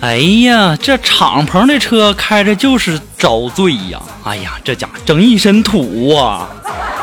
[0.00, 4.00] 哎呀，这敞篷的车开着就是遭罪呀！
[4.24, 6.48] 哎呀，这家整一身土啊！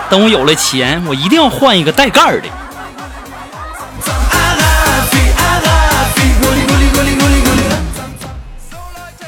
[0.10, 2.48] 等我有了钱，我一定要换一个带盖儿的。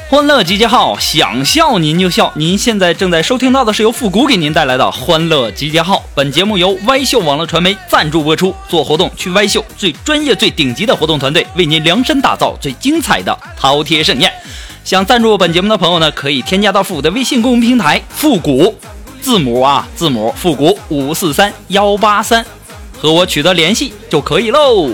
[0.08, 2.30] 欢乐集结号，想笑您就笑。
[2.34, 6.02] 您现在正在收听到的是由复古给您带来的欢乐集结号。
[6.14, 8.54] 本节目由歪秀网络传媒赞助播出。
[8.68, 14.30] 做活动去歪秀，最专业、最顶级的活动团队为您量身打造最精彩的饕餮盛宴。
[14.84, 18.76] 想赞助本节目的朋友呢，可以添加到复古的微信公众平台“复古”
[19.22, 22.44] 字母啊，字母复古五四三幺八三，
[23.00, 24.90] 和我取得联系就可以喽。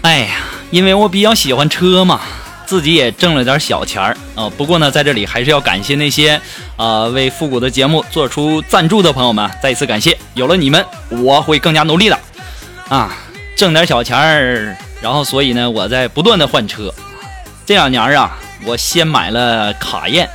[0.00, 0.28] 哎呀，
[0.70, 2.20] 因为我比较喜欢车嘛，
[2.68, 4.46] 自己也挣了点小钱儿啊。
[4.54, 6.38] 不过呢，在这里还是要感谢那些
[6.76, 10.14] 啊为复古的节目做出赞助的朋友们，再一次感谢。
[10.34, 12.18] 有了你们，我会更加努力的
[12.90, 13.16] 啊，
[13.56, 14.76] 挣点小钱儿。
[15.00, 16.92] 然后，所以呢，我在不断的换车。
[17.64, 18.36] 这两年啊，
[18.66, 20.28] 我先买了卡宴、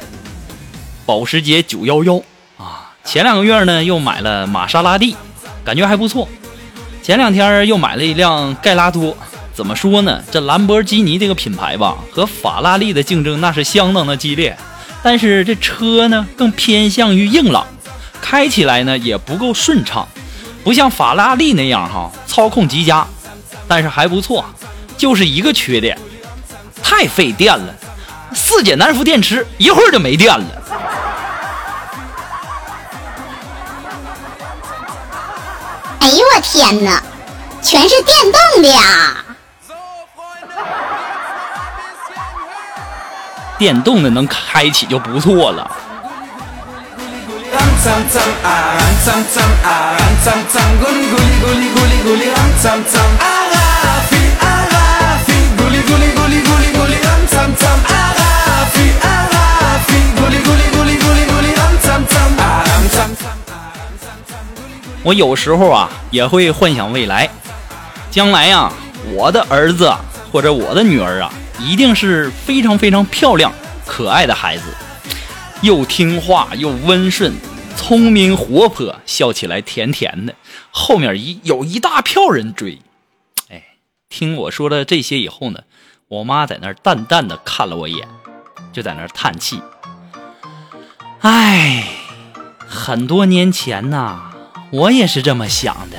[1.06, 2.24] 保时捷911
[2.58, 5.16] 啊，前两个月呢又买了玛莎拉蒂，
[5.64, 6.28] 感觉还不错。
[7.04, 9.16] 前两天又买了一辆盖拉多。
[9.56, 10.24] 怎么说呢？
[10.32, 14.58] 这兰博基尼这个品牌吧，和法拉利的竞争那是相当的激烈。
[15.04, 17.68] 但是这车呢，更偏向于硬朗，
[18.22, 20.08] 开起来呢也不够顺畅，
[20.64, 23.06] 不像法拉利那样哈，操控极佳。
[23.68, 24.44] 但是还不错，
[24.98, 25.98] 就是一个缺点，
[26.82, 27.74] 太费电了。
[28.34, 30.46] 四节南孚电池一会儿就没电了。
[36.00, 37.02] 哎呦我天哪，
[37.62, 39.23] 全是电动的呀！
[43.58, 45.70] 电动的能开启就不错了。
[65.06, 67.30] 我有时候啊也会幻想未来，
[68.10, 68.72] 将来呀，
[69.14, 69.94] 我的儿子
[70.32, 73.54] 或者我的女儿啊，一定是非常非常漂亮、
[73.86, 74.64] 可爱的孩子，
[75.62, 77.34] 又听话又温顺、
[77.76, 80.36] 聪明活泼，笑起来甜甜的，
[80.72, 82.80] 后面一有一大票人追。
[83.50, 83.64] 哎，
[84.10, 85.62] 听我说了这些以后呢，
[86.08, 88.08] 我妈在那儿淡淡的看了我一眼，
[88.72, 89.62] 就在那儿叹气。
[91.22, 91.88] 哎，
[92.68, 94.30] 很多年前呐。
[94.72, 95.98] 我也是这么想的，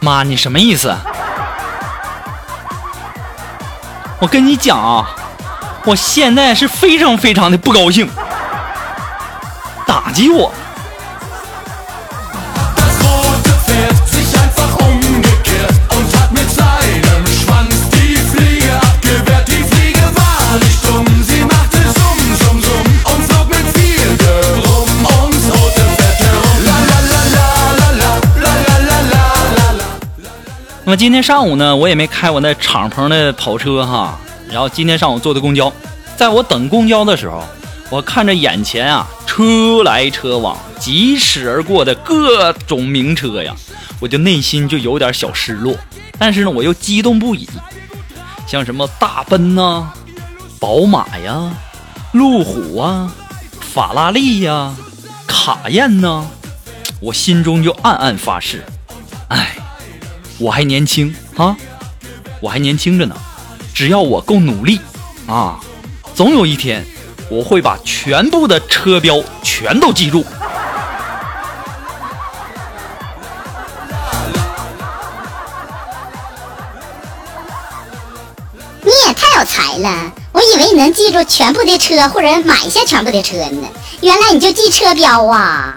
[0.00, 0.94] 妈，你什么意思？
[4.20, 5.08] 我跟你讲啊，
[5.84, 8.08] 我现在是非常非常的不高兴，
[9.86, 10.52] 打击我。
[30.88, 34.18] 那么今天上午呢，我也没开我那敞篷的跑车哈。
[34.48, 35.70] 然后今天上午坐的公交，
[36.16, 37.44] 在我等公交的时候，
[37.90, 43.54] 我看着眼前啊车来车往、疾驶而过的各种名车呀，
[44.00, 45.76] 我就内心就有点小失落。
[46.18, 47.46] 但是呢，我又激动不已。
[48.46, 49.92] 像什么大奔呐、
[50.58, 51.50] 宝马呀、
[52.12, 53.12] 路虎啊、
[53.60, 54.74] 法拉利呀、
[55.26, 56.24] 卡宴呐，
[56.98, 58.64] 我心中就暗暗发誓：
[59.28, 59.54] 哎，
[60.38, 61.56] 我还年轻啊，
[62.40, 63.16] 我还年轻着呢。
[63.74, 64.80] 只要我够努力
[65.26, 65.58] 啊，
[66.14, 66.84] 总有一天
[67.28, 70.24] 我会把全部的车标全都记住。
[78.82, 80.12] 你也太有才了！
[80.32, 83.68] 我以为你能记住全部的车，或者买下全部的车呢。
[84.00, 85.74] 原来你就记车标啊！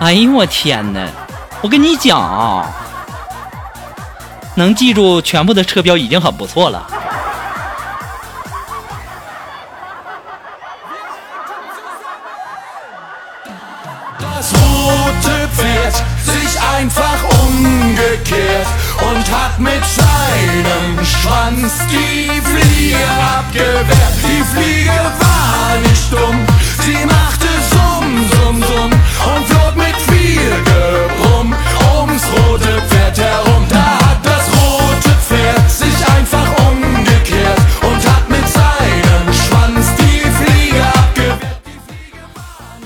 [0.00, 1.06] 哎呦我天哪！
[1.60, 2.66] 我跟你讲啊，
[4.54, 6.86] 能记住全部的车标已经很不错了。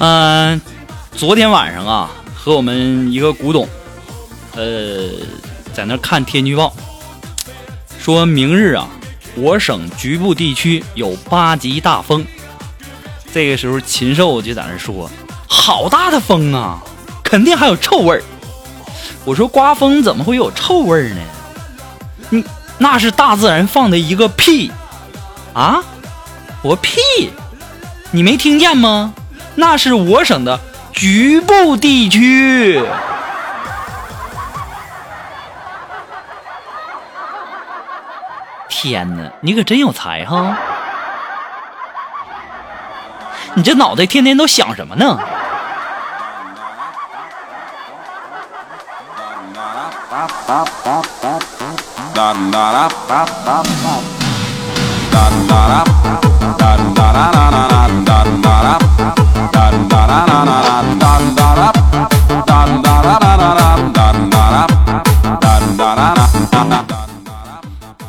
[0.06, 0.60] 嗯、
[1.16, 3.66] 昨天晚上啊，和我们一个古董，
[4.54, 5.08] 呃，
[5.72, 6.74] 在那看天气预报，
[7.98, 8.86] 说明日啊，
[9.34, 12.22] 我省局部地区有八级大风。
[13.32, 15.10] 这个时候，禽兽就在那说
[15.48, 16.82] ：“好大的风啊，
[17.22, 18.22] 肯定还有臭味儿。”
[19.24, 21.22] 我说：“刮风怎么会有臭味儿呢？
[22.28, 22.44] 你
[22.76, 24.70] 那是大自然放的一个屁
[25.54, 25.82] 啊！
[26.60, 27.00] 我屁，
[28.10, 29.14] 你没听见吗？
[29.56, 30.58] 那是我省的
[30.92, 32.82] 局部地区。
[38.68, 40.56] 天哪，你可真有才哈！
[43.54, 45.18] 你这脑袋天天都想什么呢？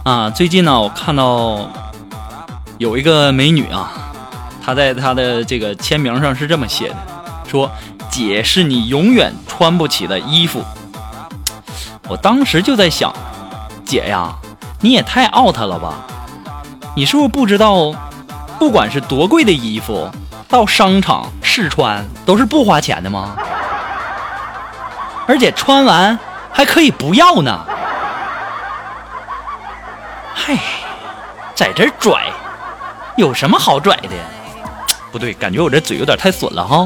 [0.04, 1.68] 啊，最近呢，我看到
[2.78, 3.92] 有一个美女啊，
[4.64, 6.96] 她在她的这个签名上是这么写的，
[7.48, 7.72] 说
[8.10, 10.64] ：“姐是你永远穿不起的衣服。”
[12.08, 13.12] 我当时就在想，
[13.84, 14.32] 姐呀，
[14.82, 15.96] 你也太 out 了吧！
[16.96, 17.92] 你是不是不知道，
[18.60, 20.08] 不管是多贵的衣服，
[20.48, 23.34] 到商场试穿都是不花钱的吗？
[25.26, 26.20] 而且穿完
[26.52, 27.66] 还可以不要呢。
[30.34, 30.58] 嗨，
[31.56, 32.26] 在这拽，
[33.16, 34.10] 有什么好拽的？
[35.14, 36.86] 不对，感觉我这嘴有点太损了哈。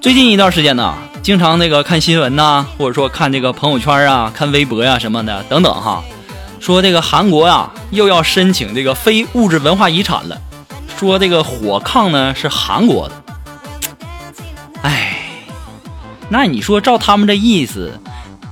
[0.00, 6.04] 最近一段时间呢，经常那个看新闻呐，或者说看这个朋友圈啊、看微博呀、什么的等等哈，
[6.60, 10.38] 说这个韩国呀又要申请这个非物质文化遗产了，
[10.98, 13.14] 说这个火炕呢是韩国的。
[14.82, 15.16] 哎，
[16.28, 17.98] 那你说照他们这意思，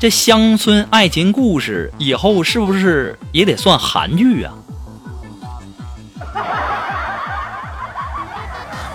[0.01, 4.55] 这乡村爱情故事以后是不是也得算韩剧啊？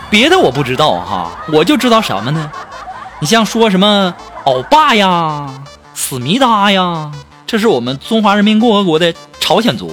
[0.09, 2.51] 别的我不知道哈，我就知道什么呢？
[3.19, 4.13] 你像说什么
[4.45, 5.49] 欧巴呀、
[5.93, 7.11] 思密达呀，
[7.45, 9.91] 这是我们中华人民共和国的朝鲜族。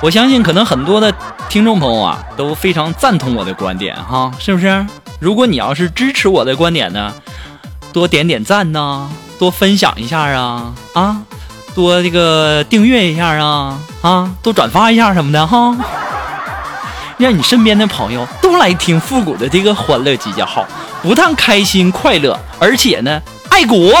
[0.00, 1.12] 我相信可能很多的
[1.48, 4.86] 听众朋友啊都非常赞同我的观点哈，是不是？
[5.18, 7.12] 如果你要是支持我的观点呢，
[7.92, 11.22] 多点点赞呐，多分享一下啊啊，
[11.74, 15.74] 多这个订阅一下啊啊，多转发一下什么的哈。
[17.18, 20.66] 让你身边的朋友都来听复古的这个欢乐集结号，
[21.02, 23.92] 不但开心快乐，而且呢爱国。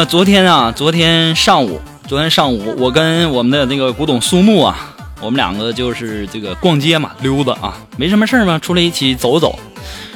[0.00, 1.78] 么昨天啊，昨天上午，
[2.08, 9.58] 昨天上午，我跟我们的那个古董苏木啊，我们两个就是这个逛街嘛，溜达啊，没什么事儿嘛，出来一起走走。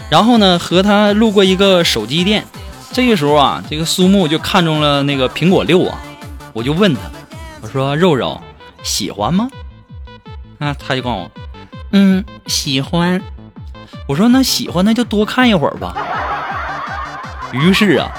[0.08, 2.46] 然后呢，和他路过一个手机店，
[2.92, 6.00] 这个时候啊，这个苏木就看中了那个苹果六啊，
[6.54, 7.00] 我就问他，
[7.60, 8.40] 我说肉肉
[8.82, 9.50] 喜欢吗？
[10.60, 11.30] 啊，他就告诉我，
[11.92, 13.20] 嗯，喜欢。
[14.08, 15.94] 我说那喜欢那就多看一会儿吧。
[17.52, 18.10] 于是啊，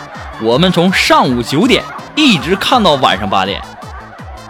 [0.41, 1.83] 我们从上午九点
[2.15, 3.61] 一直看到晚上八点，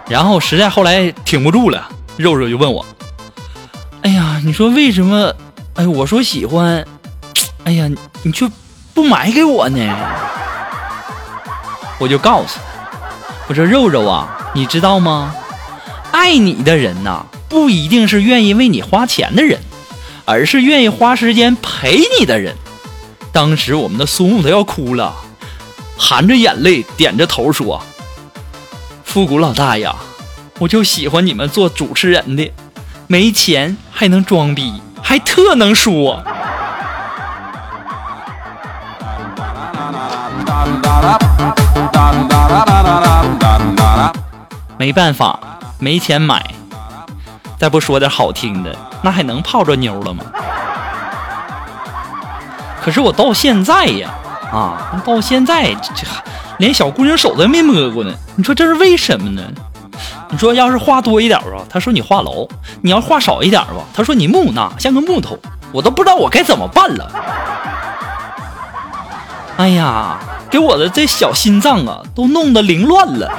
[0.08, 2.84] 然后实在后来挺不住了，肉肉就问我
[4.02, 5.32] ：“哎呀，你说为什么？
[5.74, 6.84] 哎，我说喜欢，
[7.64, 7.88] 哎呀，
[8.22, 8.48] 你却
[8.94, 9.96] 不买给我呢？”
[11.98, 12.98] 我就告诉他
[13.48, 15.34] ：“我说肉肉啊，你知道吗？
[16.10, 19.60] 爱你的人呐，不一定是愿意为你花钱的人，
[20.24, 22.56] 而是愿意花时间陪你的人。”
[23.32, 25.14] 当时我们的苏木都要哭了，
[25.98, 27.82] 含着眼泪点着头说
[29.04, 29.96] ：“复古老大呀，
[30.58, 32.52] 我就喜欢你们做主持人的，
[33.06, 36.22] 没钱还能装逼，还特能说。”
[44.78, 45.40] 没办法，
[45.78, 46.44] 没钱买。
[47.58, 50.22] 再不说点好听的，那还能泡着妞了吗？
[52.82, 54.10] 可是我到现在呀，
[54.56, 56.06] 啊，到现在这这
[56.58, 58.14] 连小姑娘手都没摸过呢。
[58.36, 59.42] 你说这是为什么呢？
[60.30, 62.48] 你说要是话多一点吧，他说你话痨；
[62.80, 65.38] 你要话少一点吧，他说你木讷，像个木头。
[65.72, 67.10] 我都不知道我该怎么办了。
[69.58, 73.30] 哎呀，给我的这小心脏啊，都弄得凌乱了。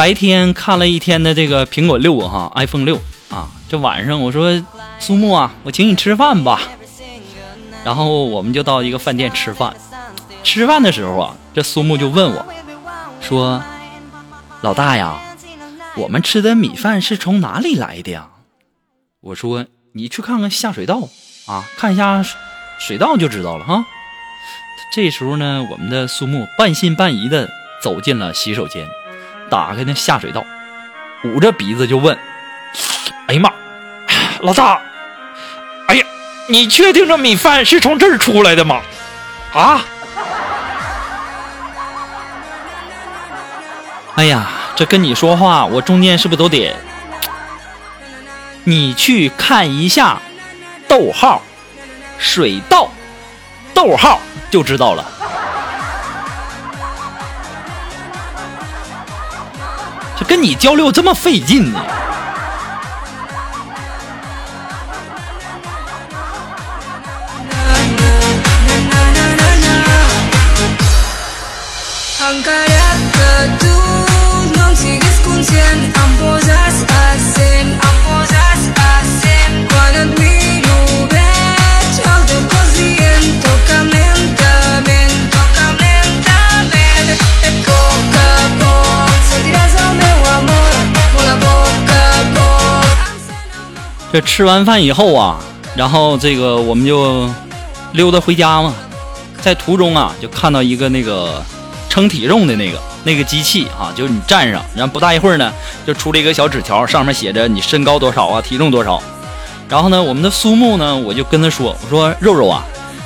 [0.00, 4.64] 白天看了一天的这个苹果六哈，iPhone 六啊，这晚上我说
[4.98, 6.62] 苏木啊，我请你吃饭吧。
[7.84, 9.76] 然后我们就到一个饭店吃饭。
[10.42, 12.46] 吃饭的时候啊，这苏木就问我，
[13.20, 13.62] 说
[14.64, 15.20] ：“老大呀，
[15.96, 18.28] 我们吃的米饭是从哪里来的呀？”
[19.20, 21.10] 我说：“你去看看下水道
[21.44, 22.24] 啊，看一下
[22.78, 23.84] 水道就知道了哈。”
[24.94, 27.50] 这时候呢，我们的苏木半信半疑的
[27.82, 28.88] 走进了洗手间。
[29.50, 30.46] 打开那下水道，
[31.24, 32.16] 捂着鼻子就问
[33.26, 33.52] ：“哎呀妈，
[34.40, 34.80] 老大，
[35.88, 36.06] 哎呀，
[36.48, 38.80] 你确定这米饭是从这儿出来的吗？
[39.52, 39.84] 啊？
[44.14, 46.74] 哎呀，这跟你说话，我中间是不是都得？
[48.64, 50.18] 你去看一下，
[50.86, 51.42] 逗号，
[52.18, 52.90] 水稻，
[53.74, 55.04] 逗号就知道了。”
[60.30, 61.99] 跟你交流这么费劲呢？
[94.12, 95.38] 这吃完饭以后啊，
[95.76, 97.28] 然后这个我们就
[97.92, 98.74] 溜达回家嘛，
[99.40, 101.40] 在途中啊，就看到一个那个
[101.88, 105.52] 称体重的那个那个机器啊，就是你站上，然后不大一会儿呢，
[105.86, 109.00] 就出了一个小纸条，上面写着你身高多少啊，体重多少。
[109.68, 112.64] 然后呢，我们的苏木呢，我就跟他说，我说肉肉啊，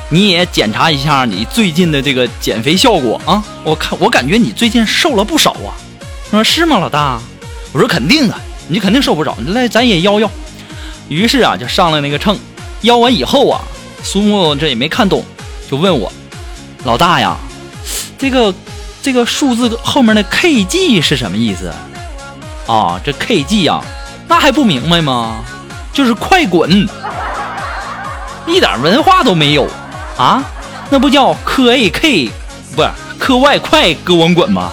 [0.09, 5.77] 你也检查一下你最近的这个减肥效果啊，我看我感觉你最近瘦了不少啊。
[6.31, 7.21] 他说是吗，老大？
[7.75, 8.35] 我说肯定的，
[8.69, 10.31] 你肯定瘦不少，你来咱也要要。
[11.09, 12.39] 于是啊，就上了那个秤，
[12.83, 13.61] 腰完以后啊，
[14.03, 15.25] 苏木这也没看懂，
[15.71, 16.11] 就问我
[16.85, 17.37] ：“老大呀，
[18.19, 18.55] 这个
[19.03, 21.73] 这个数字后面的 kg 是什么意思？”
[22.67, 23.81] 啊，这 kg 呀，
[24.27, 25.45] 那还不明白吗？
[25.93, 26.89] 就是快滚，
[28.47, 29.69] 一点文化都没有
[30.17, 30.43] 啊！
[30.91, 32.31] 那不叫科 A K，
[32.75, 34.73] 不是科外快哥我滚吗？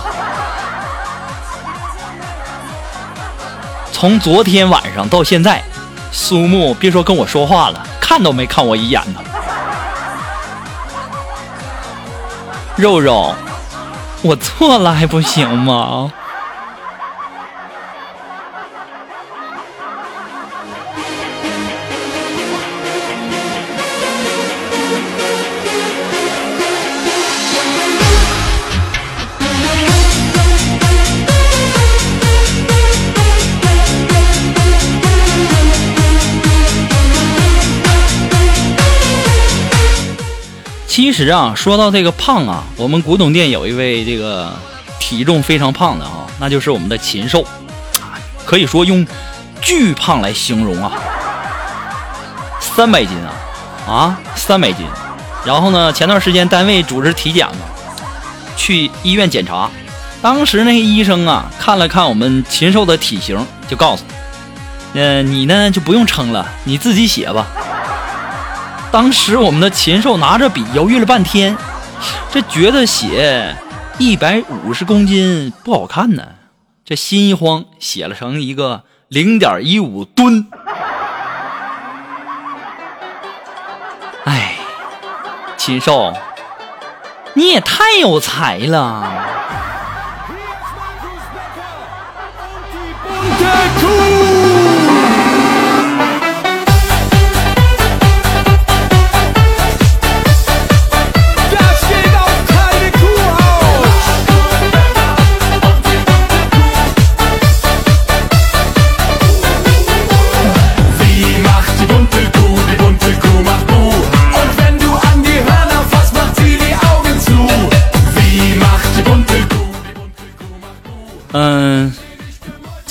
[3.92, 5.64] 从昨天晚上到现在。
[6.12, 9.20] 苏木别说跟我说话了，看都没看我一眼呢。
[12.76, 13.34] 肉肉，
[14.22, 16.12] 我错了还不行吗？
[41.12, 44.50] 其实啊，说到这个胖啊，我们古董店有一位这个
[44.98, 47.46] 体重非常胖的啊，那就是我们的禽兽，
[48.46, 49.06] 可以说用
[49.60, 50.94] 巨胖来形容啊，
[52.62, 54.86] 三百斤啊，啊，三百斤。
[55.44, 57.66] 然后呢，前段时间单位组织体检嘛，
[58.56, 59.70] 去医院检查，
[60.22, 63.38] 当时那个医生啊，看了看我们禽兽的体型，
[63.68, 64.04] 就告诉，
[64.94, 67.48] 呃，你呢就不用称了，你自己写吧。
[68.92, 71.56] 当时我们的禽兽拿着笔犹豫了半天，
[72.30, 73.56] 这觉得写
[73.98, 76.24] 一百五十公斤不好看呢，
[76.84, 80.46] 这心一慌，写了成一个零点一五吨。
[84.26, 84.58] 哎，
[85.56, 86.14] 禽兽，
[87.34, 89.10] 你也太有才了！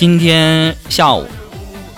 [0.00, 1.26] 今天下午，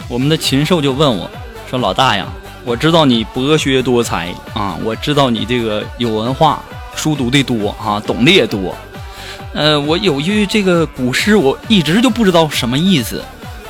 [0.09, 1.31] 我们的禽兽就问我
[1.71, 2.27] 说：“老大呀，
[2.65, 6.61] 我知道你博学多才啊，我知道你这个有文化，
[6.97, 8.75] 书读的多啊，懂得也多。
[9.55, 13.23] 呃，我有一句这个古诗，我一直就不知道什么意思，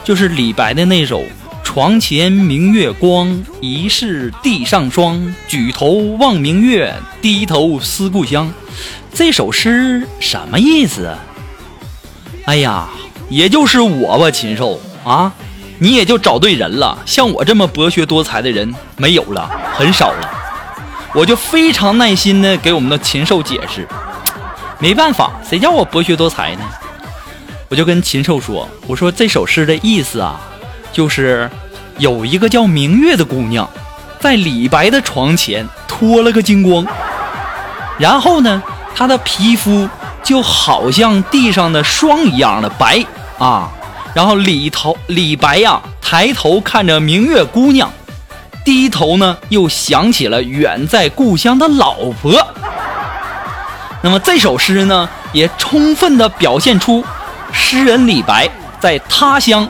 [0.03, 1.23] 就是李白的那首
[1.63, 5.35] ‘床前明月光，疑是地上霜。
[5.47, 8.51] 举头望明月，低头思故乡’。
[9.13, 11.15] 这首诗什么意思？”
[12.49, 12.89] 哎呀，
[13.33, 15.33] 也就是我吧，禽兽啊，
[15.79, 16.99] 你也就找对人了。
[17.07, 20.31] 像我这么博学多才的人没有了，很少了。
[21.15, 23.89] 我就非常耐心的给我们的禽兽解释，
[24.79, 26.61] 没办法，谁叫我博学多才呢？
[27.71, 30.39] 我就跟禽兽说：“我说这首诗的意思啊，
[30.93, 31.51] 就是
[31.97, 33.67] 有一个叫明月的姑娘，
[34.21, 36.87] 在李白的床前脱了个精光，
[37.99, 38.63] 然后呢，
[38.95, 39.89] 她的皮肤
[40.23, 43.03] 就好像地上的霜一样的白
[43.43, 43.71] 啊。
[44.15, 47.91] 然后李头李白呀、抬头看着明月姑娘，
[48.65, 52.47] 低头呢又想起了远在故乡的老婆。
[54.03, 57.03] 那么这首诗呢，也充分的表现出
[57.53, 58.51] 诗人李白
[58.81, 59.67] 在他乡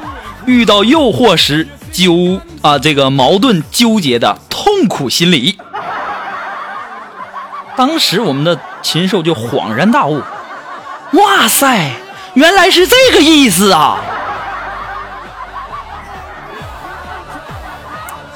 [0.47, 5.57] 遇到诱惑时纠啊这个矛盾纠结的痛苦心理。
[7.77, 10.21] 当时我们的禽兽就恍然大悟，
[11.13, 11.93] 哇塞，
[12.35, 13.99] 原来是这个意思啊！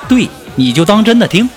[0.06, 1.48] 对，你就当真的听。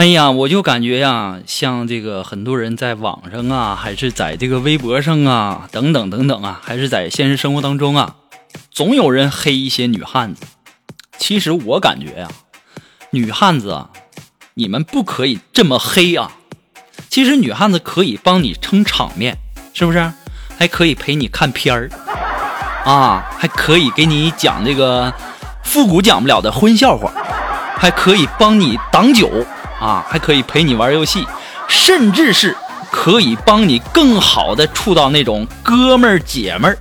[0.00, 8.14] 哎呀，我就感觉呀，像这个很多人在网上啊，还是在这个微博上啊，等等等等啊，还是在现实生活当中啊，
[8.70, 10.46] 总有人黑一些女汉子。
[11.18, 12.28] 其实我感觉呀，
[13.10, 13.90] 女汉子啊，
[14.54, 16.32] 你们不可以这么黑啊。
[17.10, 19.36] 其实女汉子可以帮你撑场面，
[19.74, 20.10] 是不是？
[20.58, 21.90] 还可以陪你看片儿
[22.86, 25.12] 啊，还可以给你讲这个
[25.62, 27.12] 复古讲不了的荤笑话，
[27.76, 29.30] 还可以帮你挡酒
[29.80, 31.26] 啊，还可以陪你玩游戏，
[31.66, 32.56] 甚至是
[32.92, 36.78] 可以帮你更好的处到那种哥们儿姐们儿，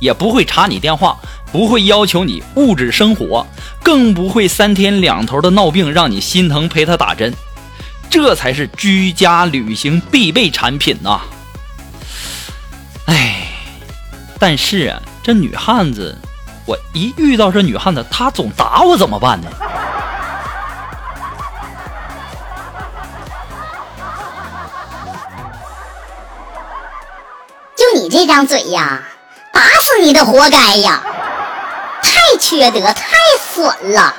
[0.00, 1.16] 也不会查你电话，
[1.52, 3.46] 不会要求你物质生活，
[3.84, 7.32] 更不会三天两头的闹病让你心疼陪他打针，
[8.10, 11.20] 这才是居家旅行必备产品呐、
[13.06, 13.46] 哎，
[14.40, 16.18] 但是啊，这女汉子，
[16.66, 19.48] 我一遇到这女汉子，她总打我怎么办呢？
[28.12, 29.00] 这张嘴呀，
[29.54, 31.00] 打死你都活该呀！
[32.02, 34.14] 太缺德，太损了。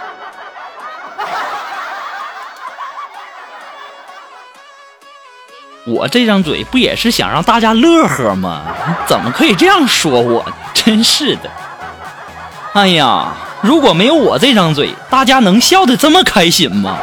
[5.85, 8.63] 我这张嘴不也是想让大家乐呵吗？
[9.05, 10.43] 怎么可以这样说我？
[10.73, 11.51] 真是的！
[12.73, 16.97] 哎呀，如果没有我这张嘴，大家能笑得这么开心吗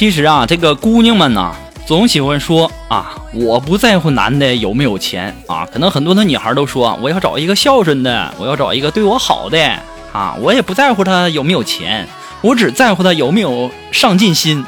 [0.00, 1.52] 其实啊，这个姑娘们呐，
[1.84, 5.68] 总喜欢说啊，我不在乎男的有没有钱啊。
[5.70, 9.62] 可能很多的女孩都说，我要找一个孝顺的，我要找一个对我好的
[10.10, 12.08] 啊，我也不在乎他有没有钱，
[12.40, 14.64] 我只在乎他有没有上进心。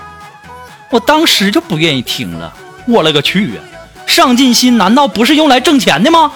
[0.90, 2.52] 我当时就不愿意听了，
[2.86, 3.64] 我勒个去啊！
[4.04, 6.30] 上进心难道不是用来挣钱的吗？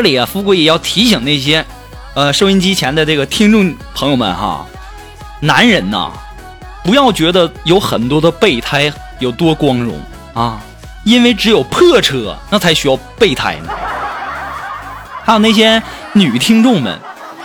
[0.00, 1.62] 这里啊，富贵也要提醒那些，
[2.14, 4.64] 呃，收音机前的这个听众朋友们哈，
[5.40, 6.10] 男人呐，
[6.82, 10.00] 不要觉得有很多的备胎有多光荣
[10.32, 10.58] 啊，
[11.04, 13.68] 因为只有破车那才需要备胎呢。
[15.22, 15.82] 还有那些
[16.14, 16.98] 女听众们，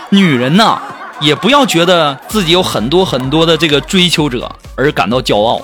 [0.08, 0.80] 女人呐，
[1.20, 5.60] 也不要觉得自己有很多很多的这个追求者而感到骄傲，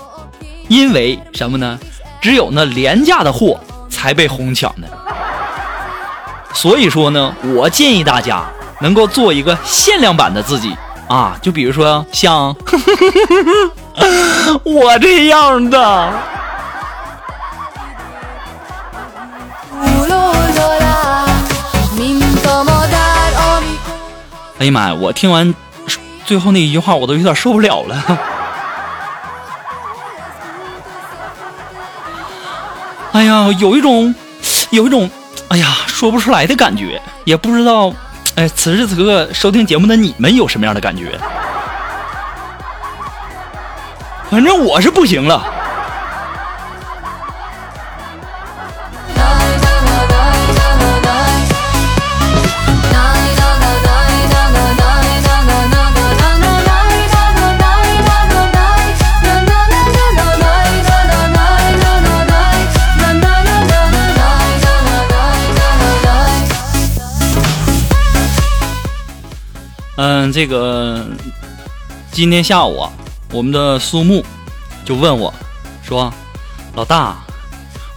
[0.69, 1.79] 因为什么呢？
[2.21, 4.87] 只有那廉价的货才被哄抢的。
[6.55, 8.45] 所以说呢，我建议大家
[8.81, 10.77] 能够做一个限量版的自己
[11.09, 12.55] 啊，就比如说像
[14.65, 16.13] 我这样的。
[24.59, 24.95] 哎呀妈呀！
[24.95, 25.53] 我听完
[26.25, 28.01] 最后那一句话，我都有点受不了了。
[33.11, 34.15] 哎呀，有一种，
[34.71, 35.11] 有一种，
[35.49, 35.67] 哎呀，
[36.03, 37.95] 说不出来的感觉，也不知道，
[38.35, 41.17] 哎，此时此刻收听节目的你们有什么样的感觉？
[44.29, 45.62] 反正我是不行了。
[70.23, 71.05] 嗯，这个
[72.13, 72.93] 今天下午啊，
[73.33, 74.25] 我们的苏木
[74.85, 75.35] 就问我，
[75.83, 76.15] 说
[76.77, 77.17] ：“老大，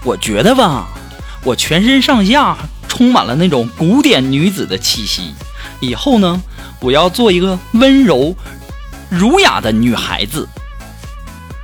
[0.04, 0.88] 我觉得吧，
[1.44, 2.58] 我全身上下
[2.88, 5.36] 充满了那种古典女子的气息。
[5.80, 6.42] 以后呢，
[6.80, 8.36] 我要做一个温柔、
[9.08, 10.50] 儒雅的女孩子。”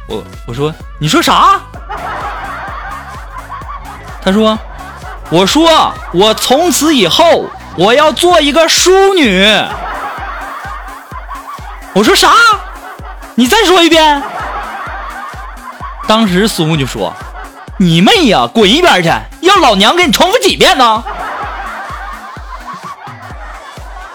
[0.07, 0.71] 我我说
[1.01, 1.59] ：“你说啥？”
[4.21, 4.59] 他说
[5.31, 9.43] ：“我说我从此以后我要做一个淑女。”
[11.93, 12.29] 我说啥？
[13.35, 14.21] 你再说一遍。
[16.07, 17.13] 当时苏木就说
[17.79, 19.09] ：“你妹呀，滚一边去！
[19.41, 21.03] 要老娘给你重复几遍呢？”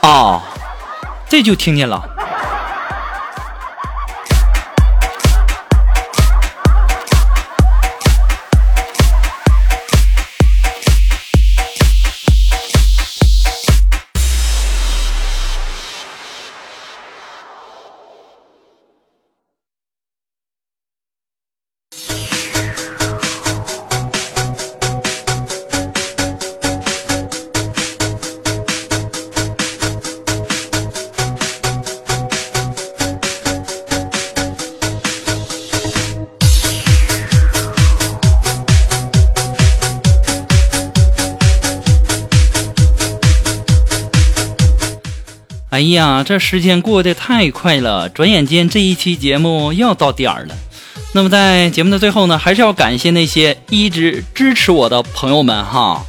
[0.03, 0.43] 啊，
[1.29, 2.03] 这就听见了。
[46.27, 50.55] 这时间过得太快了，转眼间这一期节目又要到点儿了。
[51.13, 56.03] 那么在节目的最后呢，还是要感谢那些一直支持我的朋友们哈。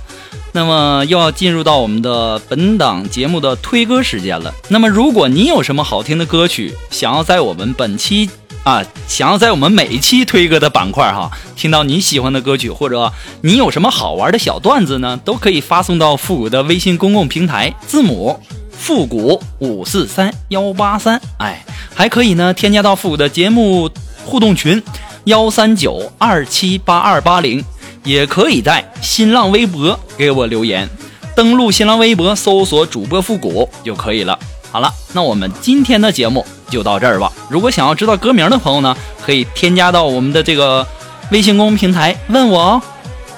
[0.54, 4.52] 那么又要进入到我们的本档节目的推歌时间了。
[4.70, 8.28] 那么如果你有什么好听的歌曲，想要在我们本期
[8.64, 18.40] 啊，想要在我们每一期推歌的板块哈，听到你喜欢的歌曲，或者你有什么好玩的小段子呢，都可以发送到复古的微信公共平台，字母
[18.78, 23.90] 复古五四三幺八三，哎，还可以呢，添加到复古的节目
[24.24, 24.82] 互动群
[25.26, 27.64] 幺三九二七八二八零，
[28.04, 30.88] 也可以在新浪微博给我留言，
[31.36, 34.38] 登录新浪微博搜索主播复古就可以了。
[34.72, 37.32] 好了，那我们今天的节目就到这儿吧。
[37.50, 40.86] 如果想要知道歌名的朋友呢，可以添加到我们的这个
[41.32, 42.82] 微信公众平台问我哦。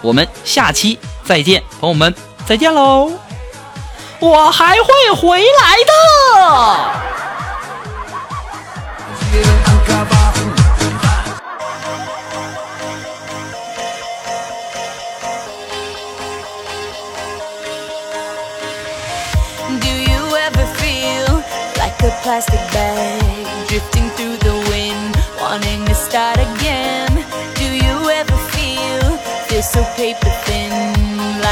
[0.01, 2.13] 我们下期再见，朋友们
[2.45, 3.28] 再见喽！
[4.20, 5.92] 我还会回来的。
[19.80, 21.42] Do you ever feel
[21.78, 27.24] like a plastic bag drifting through the wind, wanting to start again?
[27.56, 28.64] Do you ever feel
[29.54, 30.72] feel so paper thin,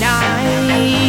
[0.00, 1.07] night.